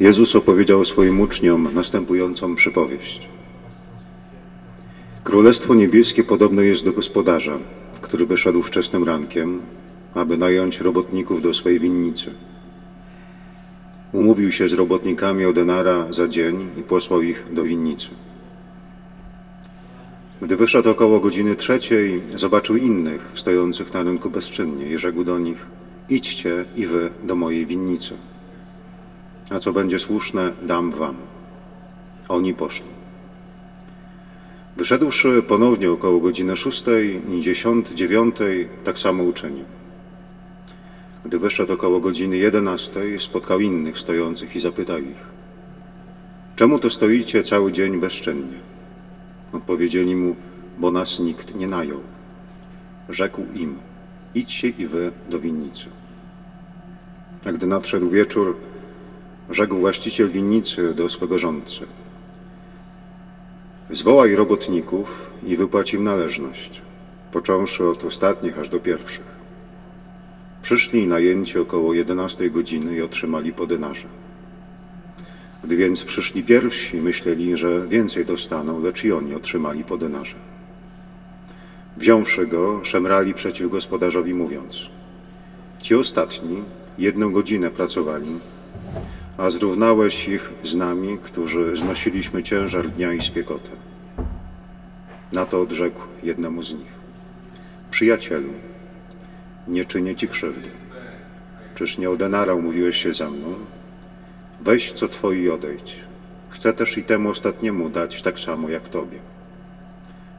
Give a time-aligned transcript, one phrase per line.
[0.00, 3.28] Jezus opowiedział swoim uczniom następującą przypowieść.
[5.24, 7.58] Królestwo niebieskie podobne jest do gospodarza,
[8.00, 9.60] który wyszedł wczesnym rankiem,
[10.14, 12.30] aby nająć robotników do swojej winnicy.
[14.12, 18.08] Umówił się z robotnikami o denara za dzień i posłał ich do winnicy.
[20.42, 25.66] Gdy wyszedł około godziny trzeciej, zobaczył innych stojących na rynku bezczynnie i rzekł do nich:
[26.08, 28.14] Idźcie i wy do mojej winnicy.
[29.50, 31.16] A co będzie słuszne, dam wam.
[32.28, 33.00] Oni poszli.
[34.76, 39.64] Wyszedłszy ponownie około godziny szóstej, dziesiąt, dziewiątej, tak samo uczynił.
[41.24, 45.26] Gdy wyszedł około godziny jedenastej, spotkał innych stojących i zapytał ich:
[46.56, 48.58] Czemu to stoicie cały dzień bezczynnie?
[49.52, 50.36] Odpowiedzieli mu:
[50.78, 52.00] Bo nas nikt nie najął.
[53.08, 53.74] Rzekł im:
[54.34, 55.86] Idźcie i wy do winnicy.
[57.44, 58.56] A gdy nadszedł wieczór,
[59.50, 61.86] rzekł właściciel winnicy do swego rządcy:
[63.90, 66.82] Zwołaj robotników i wypłać im należność,
[67.32, 69.30] począwszy od ostatnich aż do pierwszych.
[70.62, 74.06] Przyszli najęci około 11 godziny i otrzymali po denarze.
[75.64, 80.36] Gdy więc przyszli pierwsi, myśleli, że więcej dostaną, lecz i oni otrzymali po denarze.
[81.96, 84.86] Wziąwszy go, szemrali przeciw gospodarzowi, mówiąc:
[85.78, 86.62] Ci ostatni
[86.98, 88.38] jedną godzinę pracowali,
[89.40, 93.70] a zrównałeś ich z nami, którzy znosiliśmy ciężar dnia i spiekotę.
[95.32, 96.92] Na to odrzekł jednemu z nich:
[97.90, 98.52] Przyjacielu,
[99.68, 100.70] nie czynię ci krzywdy.
[101.74, 103.54] Czyż nie o denara umówiłeś się ze mną?
[104.60, 105.96] Weź co twoje i odejdź.
[106.50, 109.18] Chcę też i temu ostatniemu dać tak samo jak tobie.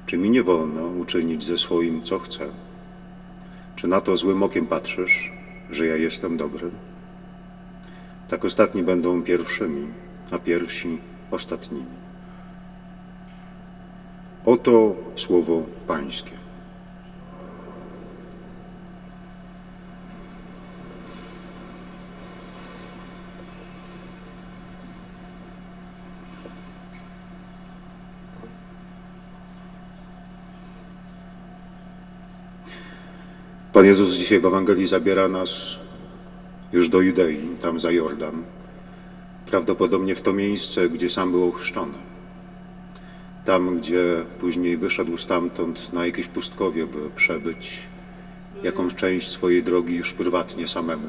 [0.06, 2.46] Czy mi nie wolno uczynić ze swoim, co chcę?
[3.76, 5.32] Czy na to złym okiem patrzysz,
[5.72, 6.72] że ja jestem dobry?
[8.32, 9.88] Tak ostatni będą pierwszymi,
[10.32, 10.98] a pierwsi
[11.32, 11.86] ostatnimi.
[14.46, 16.32] Oto słowo Pańskie.
[33.74, 35.80] Pan Jezus dzisiaj w Ewangelii zabiera nas
[36.74, 38.44] już do Judei, tam za Jordan.
[39.46, 41.98] Prawdopodobnie w to miejsce, gdzie sam był ochrzczony.
[43.46, 47.80] Tam, gdzie później wyszedł stamtąd na jakieś pustkowie, by przebyć
[48.64, 51.08] jakąś część swojej drogi już prywatnie samemu,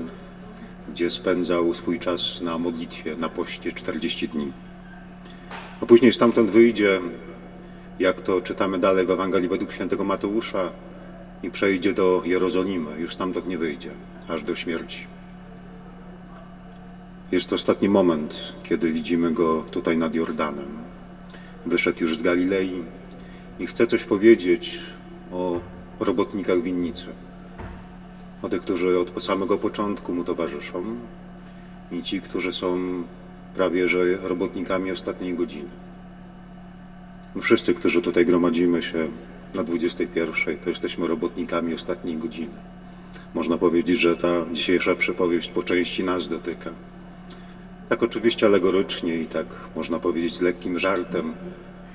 [0.88, 4.52] gdzie spędzał swój czas na modlitwie, na poście 40 dni.
[5.80, 7.00] A później stamtąd wyjdzie,
[7.98, 10.70] jak to czytamy dalej w Ewangelii według świętego Mateusza,
[11.42, 13.90] i przejdzie do Jerozolimy, już stamtąd nie wyjdzie,
[14.28, 15.06] aż do śmierci.
[17.32, 20.68] Jest to ostatni moment, kiedy widzimy go tutaj nad Jordanem.
[21.66, 22.82] Wyszedł już z Galilei
[23.58, 24.80] i chce coś powiedzieć
[25.32, 25.60] o
[26.00, 27.06] robotnikach winnicy.
[28.42, 30.84] O tych, którzy od samego początku mu towarzyszą
[31.92, 33.02] i ci, którzy są
[33.54, 35.70] prawie że robotnikami ostatniej godziny.
[37.40, 39.08] Wszyscy, którzy tutaj gromadzimy się
[39.54, 42.54] na 21, to jesteśmy robotnikami ostatniej godziny.
[43.34, 46.70] Można powiedzieć, że ta dzisiejsza przypowieść po części nas dotyka.
[47.92, 51.34] Tak oczywiście alegorycznie i tak można powiedzieć z lekkim żartem,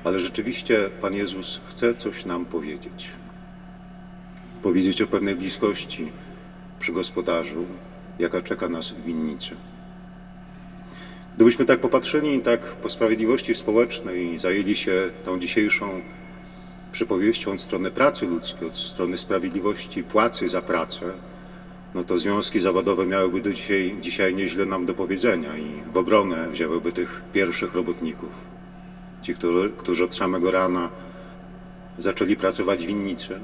[0.03, 3.09] ale rzeczywiście Pan Jezus chce coś nam powiedzieć.
[4.63, 6.11] Powiedzieć o pewnej bliskości
[6.79, 7.65] przy gospodarzu,
[8.19, 9.55] jaka czeka nas w winnicy.
[11.35, 16.01] Gdybyśmy tak popatrzyli tak po sprawiedliwości społecznej zajęli się tą dzisiejszą
[16.91, 21.05] przypowieścią od strony pracy ludzkiej, od strony sprawiedliwości płacy za pracę,
[21.97, 26.49] no to związki zawodowe miałyby do dzisiaj, dzisiaj nieźle nam do powiedzenia i w obronę
[26.49, 28.29] wzięłyby tych pierwszych robotników.
[29.21, 30.89] Ci, którzy, którzy od samego rana
[31.97, 33.39] zaczęli pracować winnicy,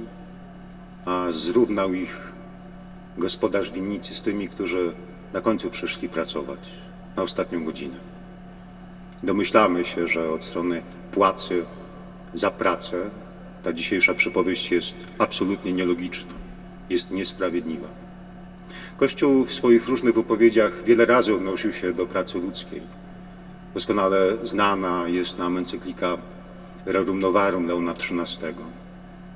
[1.05, 2.33] a zrównał ich
[3.17, 4.93] gospodarz winnicy z tymi, którzy
[5.33, 6.59] na końcu przyszli pracować
[7.15, 7.97] na ostatnią godzinę.
[9.23, 11.65] Domyślamy się, że od strony płacy
[12.33, 13.09] za pracę
[13.63, 16.33] ta dzisiejsza przypowieść jest absolutnie nielogiczna,
[16.89, 18.02] jest niesprawiedliwa.
[18.97, 22.81] Kościół w swoich różnych wypowiedziach wiele razy odnosił się do pracy ludzkiej.
[23.73, 26.17] Doskonale znana jest nam encyklika
[26.85, 28.53] Rerum Novarum Leona XIII.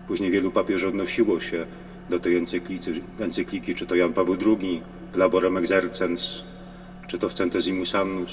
[0.07, 1.65] Później wielu papieży odnosiło się
[2.09, 4.81] do tej encykliki, encykliki czy to Jan Paweł II,
[5.13, 6.43] w Laborem Exercens,
[7.07, 8.31] czy to w Centesimus Annus.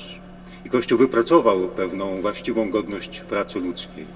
[0.64, 4.06] I Kościół wypracował pewną właściwą godność pracy ludzkiej.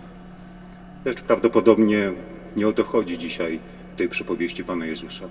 [1.05, 2.13] Lecz prawdopodobnie
[2.57, 3.61] nie o to chodzi dzisiaj
[3.93, 5.29] w tej przypowieści Pana Jezusa.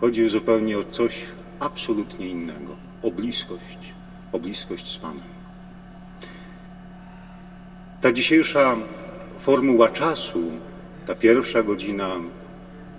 [0.00, 1.26] Chodzi zupełnie o coś
[1.60, 3.78] absolutnie innego, o bliskość,
[4.32, 5.22] o bliskość z Panem.
[8.00, 8.76] Ta dzisiejsza
[9.38, 10.50] formuła czasu,
[11.06, 12.10] ta pierwsza godzina,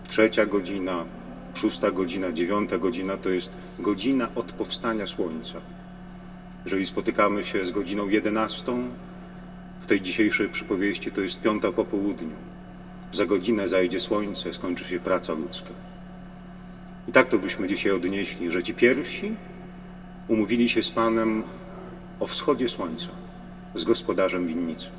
[0.07, 1.05] trzecia godzina,
[1.53, 5.61] szósta godzina, dziewiąta godzina to jest godzina od powstania słońca.
[6.65, 8.89] Jeżeli spotykamy się z godziną jedenastą,
[9.79, 12.35] w tej dzisiejszej przypowieści to jest piąta po południu.
[13.11, 15.69] Za godzinę zajdzie słońce, skończy się praca ludzka.
[17.09, 19.35] I tak to byśmy dzisiaj odnieśli, że ci pierwsi
[20.27, 21.43] umówili się z Panem
[22.19, 23.07] o wschodzie słońca,
[23.75, 24.89] z gospodarzem winnicy,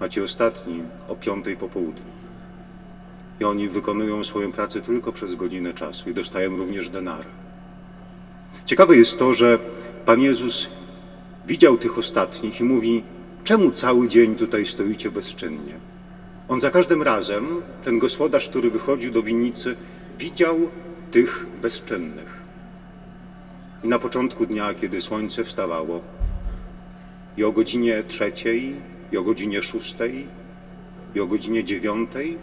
[0.00, 2.12] a ci ostatni o piątej po południu.
[3.40, 7.28] I oni wykonują swoją pracę tylko przez godzinę czasu i dostają również denary.
[8.64, 9.58] Ciekawe jest to, że
[10.06, 10.68] Pan Jezus
[11.46, 13.02] widział tych ostatnich i mówi:
[13.44, 15.74] Czemu cały dzień tutaj stoicie bezczynnie?
[16.48, 17.46] On za każdym razem,
[17.84, 19.76] ten gospodarz, który wychodził do winnicy,
[20.18, 20.68] widział
[21.14, 22.42] tych bezczynnych.
[23.84, 26.00] I na początku dnia, kiedy słońce wstawało,
[27.36, 28.74] i o godzinie trzeciej,
[29.12, 30.26] i o godzinie szóstej,
[31.14, 32.38] i o godzinie dziewiątej,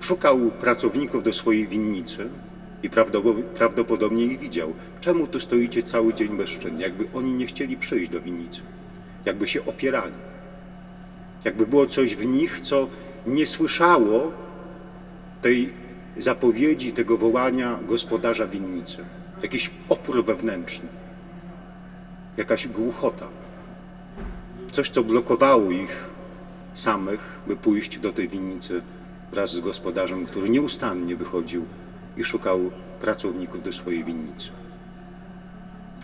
[0.00, 2.28] szukał pracowników do swojej winnicy
[2.82, 2.90] i
[3.54, 4.72] prawdopodobnie ich widział.
[5.00, 6.82] Czemu tu stoicie cały dzień bezczynnie?
[6.82, 8.60] Jakby oni nie chcieli przyjść do winnicy,
[9.24, 10.14] jakby się opierali,
[11.44, 12.88] jakby było coś w nich, co
[13.26, 14.32] nie słyszało
[15.42, 15.83] tej
[16.16, 19.04] zapowiedzi, tego wołania gospodarza winnicy.
[19.42, 20.88] Jakiś opór wewnętrzny,
[22.36, 23.26] jakaś głuchota.
[24.72, 26.04] Coś, co blokowało ich
[26.74, 28.82] samych, by pójść do tej winnicy
[29.32, 31.64] wraz z gospodarzem, który nieustannie wychodził
[32.16, 32.70] i szukał
[33.00, 34.48] pracowników do swojej winnicy.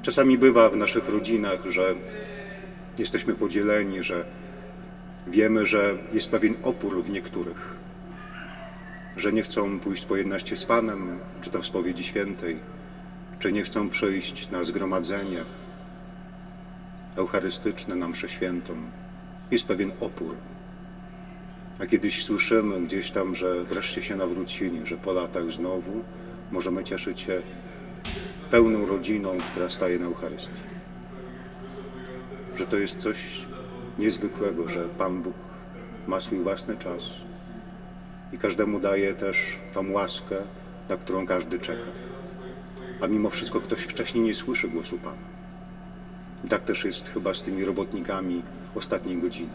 [0.03, 1.95] Czasami bywa w naszych rodzinach, że
[2.99, 4.25] jesteśmy podzieleni, że
[5.27, 7.75] wiemy, że jest pewien opór w niektórych,
[9.17, 12.59] że nie chcą pójść pojednać się z Panem, czy to w spowiedzi świętej,
[13.39, 15.45] czy nie chcą przyjść na zgromadzenie
[17.17, 18.75] eucharystyczne, na mszę świętą.
[19.51, 20.35] Jest pewien opór.
[21.79, 26.05] A kiedyś słyszymy gdzieś tam, że wreszcie się nawrócili, że po latach znowu
[26.53, 27.43] możemy cieszyć się
[28.51, 30.61] pełną rodziną, która staje na Eucharystii.
[32.57, 33.47] Że to jest coś
[33.99, 35.35] niezwykłego, że Pan Bóg
[36.07, 37.30] ma swój własny czas
[38.33, 40.37] i każdemu daje też tą łaskę,
[40.89, 41.89] na którą każdy czeka.
[43.01, 45.31] A mimo wszystko ktoś wcześniej nie słyszy głosu Pana.
[46.45, 48.43] I tak też jest chyba z tymi robotnikami
[48.75, 49.53] ostatniej godziny.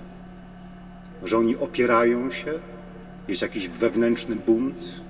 [1.23, 2.53] Że oni opierają się,
[3.27, 5.01] jest jakiś wewnętrzny bunt,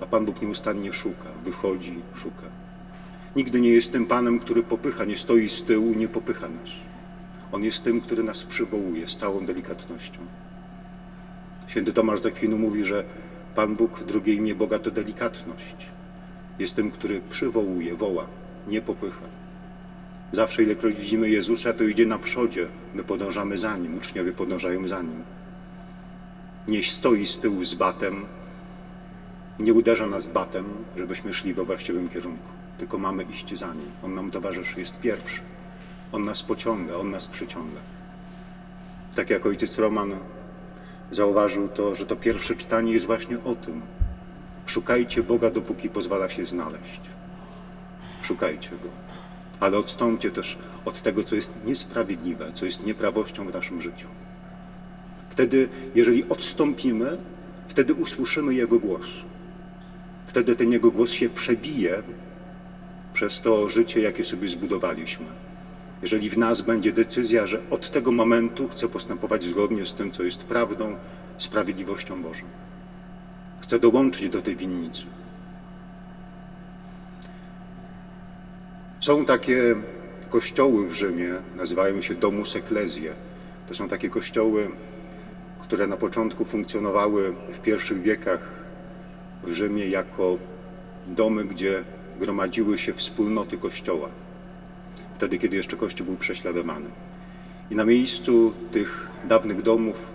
[0.00, 2.46] a Pan Bóg nieustannie szuka, wychodzi, szuka.
[3.36, 6.70] Nigdy nie jest tym Panem, który popycha, nie stoi z tyłu, nie popycha nas.
[7.52, 10.18] On jest tym, który nas przywołuje z całą delikatnością.
[11.66, 13.04] Święty Tomasz z Akwinu mówi, że
[13.54, 15.76] Pan Bóg, drugie imię Boga to delikatność.
[16.58, 18.26] Jest tym, który przywołuje, woła,
[18.68, 19.24] nie popycha.
[20.32, 25.02] Zawsze, ilekroć widzimy Jezusa, to idzie na przodzie, my podążamy za Nim, uczniowie podążają za
[25.02, 25.22] Nim.
[26.68, 28.26] Nie stoi z tyłu z batem,
[29.58, 30.64] nie uderza nas batem,
[30.96, 32.48] żebyśmy szli we właściwym kierunku,
[32.78, 33.90] tylko mamy iść za Nim.
[34.02, 35.40] On nam towarzyszy, jest pierwszy.
[36.12, 37.80] On nas pociąga, On nas przyciąga.
[39.16, 40.18] Tak jak ojciec Roman
[41.10, 43.82] zauważył to, że to pierwsze czytanie jest właśnie o tym.
[44.66, 47.00] Szukajcie Boga, dopóki pozwala się znaleźć.
[48.22, 48.88] Szukajcie Go.
[49.60, 54.08] Ale odstąpcie też od tego, co jest niesprawiedliwe, co jest nieprawością w naszym życiu.
[55.30, 57.16] Wtedy, jeżeli odstąpimy,
[57.68, 59.06] wtedy usłyszymy Jego głos.
[60.26, 62.02] Wtedy ten Jego głos się przebije
[63.12, 65.45] przez to życie, jakie sobie zbudowaliśmy
[66.02, 70.22] jeżeli w nas będzie decyzja, że od tego momentu chcę postępować zgodnie z tym, co
[70.22, 70.96] jest prawdą,
[71.38, 72.44] sprawiedliwością Bożą.
[73.60, 75.02] Chcę dołączyć do tej winnicy.
[79.00, 79.76] Są takie
[80.28, 83.12] kościoły w Rzymie, nazywają się Domus Ecclesiae.
[83.68, 84.70] To są takie kościoły,
[85.60, 88.40] które na początku funkcjonowały w pierwszych wiekach
[89.42, 90.38] w Rzymie jako
[91.06, 91.84] domy, gdzie
[92.20, 94.08] gromadziły się wspólnoty kościoła
[95.16, 96.90] wtedy, kiedy jeszcze Kościół był prześladowany.
[97.70, 100.12] I na miejscu tych dawnych domów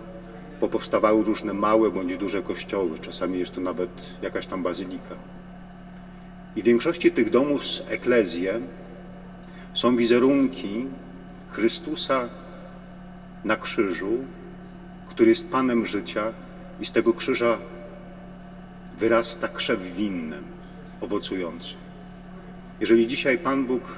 [0.59, 5.15] popowstawały różne małe bądź duże kościoły, czasami jest to nawet jakaś tam bazylika.
[6.55, 8.59] I w większości tych domów z eklezję
[9.73, 10.85] są wizerunki
[11.49, 12.29] Chrystusa
[13.43, 14.17] na krzyżu,
[15.09, 16.33] który jest Panem życia
[16.79, 17.57] i z tego krzyża
[18.99, 20.37] wyrasta krzew winny,
[21.01, 21.73] owocujący.
[22.79, 23.97] Jeżeli dzisiaj Pan Bóg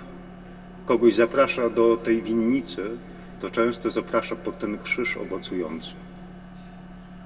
[0.85, 2.97] kogoś zaprasza do tej winnicy,
[3.39, 5.93] to często zaprasza pod ten krzyż owocujący.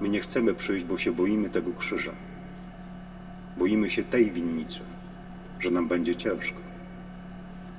[0.00, 2.12] My nie chcemy przyjść, bo się boimy tego krzyża.
[3.56, 4.80] Boimy się tej winnicy,
[5.60, 6.60] że nam będzie ciężko.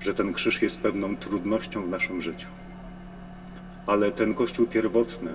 [0.02, 2.48] że ten krzyż jest pewną trudnością w naszym życiu.
[3.86, 5.32] Ale ten Kościół pierwotny,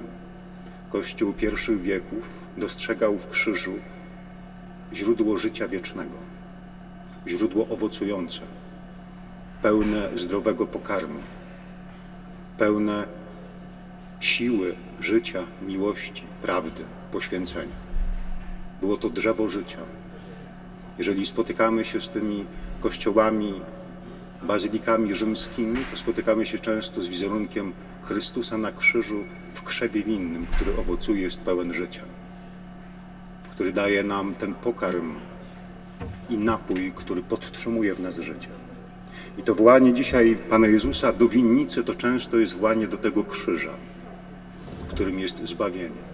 [0.91, 3.75] Kościół pierwszych wieków, dostrzegał w krzyżu
[4.93, 6.17] źródło życia wiecznego,
[7.27, 8.41] źródło owocujące,
[9.65, 11.19] pełne zdrowego pokarmu,
[12.59, 13.05] pełne
[14.21, 17.77] siły życia, miłości, prawdy, poświęcenia.
[18.81, 19.79] Było to drzewo życia.
[20.99, 22.45] Jeżeli spotykamy się z tymi
[22.81, 23.61] kościołami,
[24.43, 30.77] bazylikami rzymskimi, to spotykamy się często z wizerunkiem Chrystusa na krzyżu w krzewie winnym, który
[30.79, 32.03] owocuje, jest pełen życia,
[33.51, 35.15] który daje nam ten pokarm
[36.31, 38.49] i napój, który podtrzymuje w nas życie.
[39.39, 43.73] I to wołanie dzisiaj Pana Jezusa do winnicy to często jest wołanie do tego krzyża,
[44.89, 46.05] w którym jest zbawienie.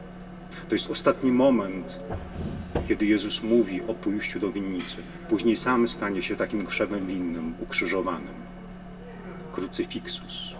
[0.68, 2.00] To jest ostatni moment,
[2.88, 4.96] kiedy Jezus mówi o pójściu do winnicy.
[5.28, 8.34] Później sam stanie się takim krzewem winnym, ukrzyżowanym.
[9.52, 10.54] Krucyfiksus,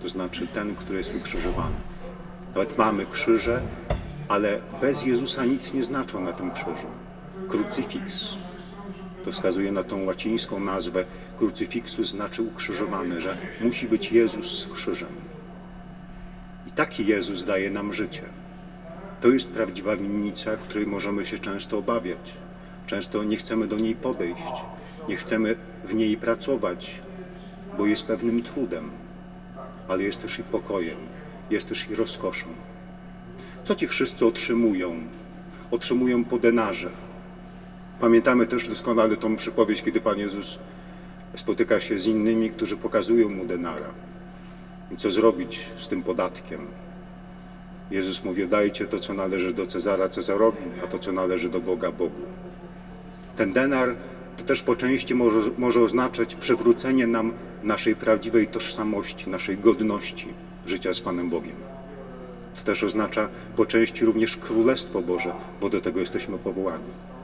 [0.00, 1.74] to znaczy ten, który jest ukrzyżowany.
[2.54, 3.62] Nawet mamy krzyże,
[4.28, 6.88] ale bez Jezusa nic nie znaczą na tym krzyżu.
[7.48, 8.36] Krucyfiks.
[9.28, 11.04] To wskazuje na tą łacińską nazwę.
[11.36, 15.12] Krucyfiksus znaczy ukrzyżowany, że musi być Jezus z krzyżem.
[16.66, 18.22] I taki Jezus daje nam życie.
[19.20, 22.32] To jest prawdziwa winnica, której możemy się często obawiać.
[22.86, 24.52] Często nie chcemy do niej podejść,
[25.08, 27.00] nie chcemy w niej pracować,
[27.78, 28.90] bo jest pewnym trudem,
[29.88, 30.98] ale jest też i pokojem,
[31.50, 32.46] jest też i rozkoszą.
[33.64, 35.02] Co ci wszyscy otrzymują?
[35.70, 37.07] Otrzymują po denarze.
[38.00, 40.58] Pamiętamy też doskonale tą przypowieść, kiedy Pan Jezus
[41.36, 43.90] spotyka się z innymi, którzy pokazują mu denara.
[44.90, 46.66] I co zrobić z tym podatkiem?
[47.90, 51.92] Jezus mówi, dajcie to, co należy do Cezara Cezarowi, a to, co należy do Boga
[51.92, 52.22] Bogu.
[53.36, 53.94] Ten denar
[54.36, 60.28] to też po części może, może oznaczać przywrócenie nam naszej prawdziwej tożsamości, naszej godności
[60.66, 61.56] życia z Panem Bogiem.
[62.54, 67.17] To też oznacza po części również Królestwo Boże, bo do tego jesteśmy powołani.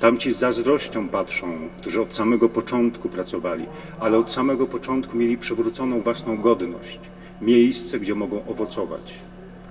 [0.00, 3.66] Tamci z zazdrością patrzą, którzy od samego początku pracowali,
[4.00, 7.00] ale od samego początku mieli przywróconą własną godność,
[7.40, 9.14] miejsce, gdzie mogą owocować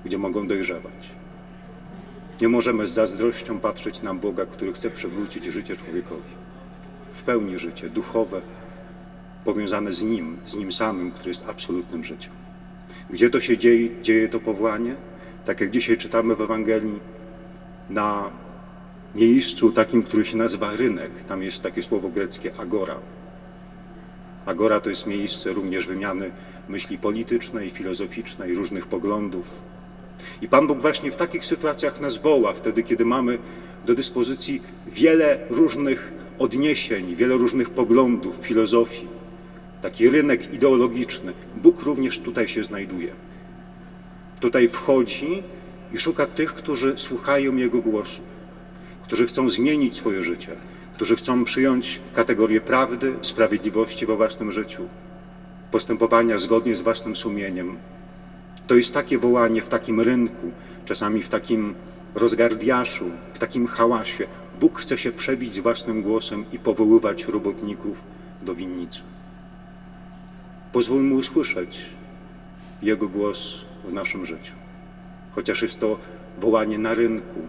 [0.06, 1.10] gdzie mogą dojrzewać.
[2.42, 6.34] Nie możemy z zazdrością patrzeć na Boga, który chce przywrócić życie człowiekowi.
[7.14, 8.42] W pełni życie, duchowe,
[9.46, 12.34] powiązane z Nim, z Nim samym, który jest absolutnym życiem.
[13.10, 14.96] Gdzie to się dzieje, dzieje to powołanie?
[15.46, 17.00] Tak jak dzisiaj czytamy w Ewangelii,
[17.90, 18.30] na
[19.16, 21.24] miejscu takim, który się nazywa rynek.
[21.24, 22.96] Tam jest takie słowo greckie agora.
[24.46, 26.32] Agora to jest miejsce również wymiany
[26.70, 29.62] myśli politycznej, filozoficznej, różnych poglądów,
[30.42, 33.38] i Pan Bóg właśnie w takich sytuacjach nas woła, wtedy kiedy mamy
[33.86, 39.08] do dyspozycji wiele różnych odniesień, wiele różnych poglądów, filozofii,
[39.82, 41.34] taki rynek ideologiczny.
[41.56, 43.12] Bóg również tutaj się znajduje.
[44.40, 45.44] Tutaj wchodzi
[45.94, 48.22] i szuka tych, którzy słuchają Jego głosu,
[49.06, 50.56] którzy chcą zmienić swoje życie,
[50.94, 54.88] którzy chcą przyjąć kategorię prawdy, sprawiedliwości we własnym życiu,
[55.72, 57.78] postępowania zgodnie z własnym sumieniem,
[58.68, 60.52] to jest takie wołanie w takim rynku,
[60.86, 61.76] czasami w takim
[62.16, 64.28] rozgardiaszu, w takim hałasie.
[64.60, 68.04] Bóg chce się przebić własnym głosem i powoływać robotników
[68.42, 69.00] do winnicy.
[70.72, 71.86] Pozwólmy usłyszeć
[72.82, 74.54] Jego głos w naszym życiu.
[75.36, 76.00] Chociaż jest to
[76.38, 77.42] wołanie na rynku,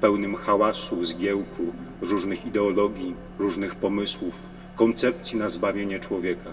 [0.00, 4.34] pełnym hałasu, zgiełku, różnych ideologii, różnych pomysłów,
[4.74, 6.50] koncepcji na zbawienie człowieka.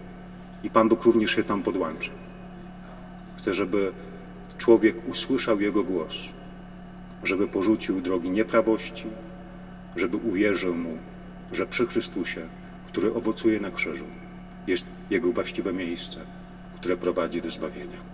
[0.64, 2.10] I Pan Bóg również się tam podłączy.
[3.38, 3.92] Chcę, żeby
[4.58, 6.16] człowiek usłyszał Jego głos,
[7.24, 9.06] żeby porzucił drogi nieprawości,
[9.96, 10.98] żeby uwierzył Mu,
[11.52, 12.42] że przy Chrystusie,
[12.88, 14.06] który owocuje na krzyżu,
[14.68, 16.20] jest Jego właściwe miejsce,
[16.76, 18.12] które prowadzi do zbawienia.